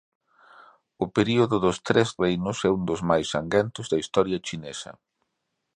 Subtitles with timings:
[1.03, 4.91] O período dos Tres Reinos é un dos máis sanguentos da historia chinesa.